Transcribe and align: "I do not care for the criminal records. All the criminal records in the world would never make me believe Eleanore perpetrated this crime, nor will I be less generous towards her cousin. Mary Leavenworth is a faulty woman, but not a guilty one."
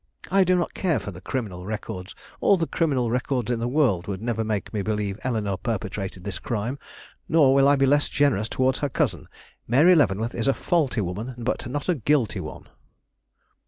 "I 0.31 0.43
do 0.43 0.55
not 0.55 0.73
care 0.73 0.99
for 0.99 1.11
the 1.11 1.21
criminal 1.21 1.63
records. 1.63 2.15
All 2.39 2.57
the 2.57 2.65
criminal 2.65 3.11
records 3.11 3.51
in 3.51 3.59
the 3.59 3.67
world 3.67 4.07
would 4.07 4.19
never 4.19 4.43
make 4.43 4.73
me 4.73 4.81
believe 4.81 5.19
Eleanore 5.23 5.59
perpetrated 5.59 6.23
this 6.23 6.39
crime, 6.39 6.79
nor 7.29 7.53
will 7.53 7.67
I 7.67 7.75
be 7.75 7.85
less 7.85 8.09
generous 8.09 8.49
towards 8.49 8.79
her 8.79 8.89
cousin. 8.89 9.27
Mary 9.67 9.93
Leavenworth 9.93 10.33
is 10.33 10.47
a 10.47 10.55
faulty 10.55 11.01
woman, 11.01 11.35
but 11.37 11.67
not 11.67 11.87
a 11.87 11.93
guilty 11.93 12.39
one." 12.39 12.67